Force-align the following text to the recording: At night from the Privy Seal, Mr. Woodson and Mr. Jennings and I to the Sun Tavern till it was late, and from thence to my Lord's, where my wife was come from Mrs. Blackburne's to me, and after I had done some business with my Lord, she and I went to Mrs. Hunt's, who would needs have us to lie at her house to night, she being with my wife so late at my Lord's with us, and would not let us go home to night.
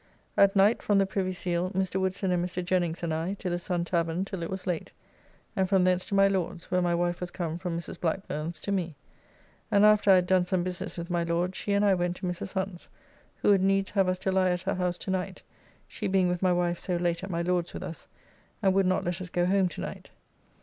At 0.35 0.55
night 0.55 0.81
from 0.81 0.97
the 0.97 1.05
Privy 1.05 1.31
Seal, 1.31 1.69
Mr. 1.75 2.01
Woodson 2.01 2.31
and 2.31 2.43
Mr. 2.43 2.65
Jennings 2.65 3.03
and 3.03 3.13
I 3.13 3.35
to 3.35 3.51
the 3.51 3.59
Sun 3.59 3.85
Tavern 3.85 4.25
till 4.25 4.41
it 4.41 4.49
was 4.49 4.65
late, 4.65 4.91
and 5.55 5.69
from 5.69 5.83
thence 5.83 6.07
to 6.07 6.15
my 6.15 6.27
Lord's, 6.27 6.71
where 6.71 6.81
my 6.81 6.95
wife 6.95 7.21
was 7.21 7.29
come 7.29 7.59
from 7.59 7.77
Mrs. 7.77 7.99
Blackburne's 7.99 8.59
to 8.61 8.71
me, 8.71 8.95
and 9.69 9.85
after 9.85 10.09
I 10.09 10.15
had 10.15 10.25
done 10.25 10.47
some 10.47 10.63
business 10.63 10.97
with 10.97 11.11
my 11.11 11.21
Lord, 11.21 11.53
she 11.55 11.71
and 11.73 11.85
I 11.85 11.93
went 11.93 12.15
to 12.15 12.25
Mrs. 12.25 12.53
Hunt's, 12.53 12.87
who 13.43 13.49
would 13.51 13.61
needs 13.61 13.91
have 13.91 14.07
us 14.07 14.17
to 14.17 14.31
lie 14.31 14.49
at 14.49 14.63
her 14.63 14.73
house 14.73 14.97
to 14.97 15.11
night, 15.11 15.43
she 15.87 16.07
being 16.07 16.29
with 16.29 16.41
my 16.41 16.51
wife 16.51 16.79
so 16.79 16.95
late 16.95 17.23
at 17.23 17.29
my 17.29 17.43
Lord's 17.43 17.71
with 17.71 17.83
us, 17.83 18.07
and 18.63 18.73
would 18.73 18.87
not 18.87 19.03
let 19.05 19.21
us 19.21 19.29
go 19.29 19.45
home 19.45 19.67
to 19.69 19.81
night. 19.81 20.09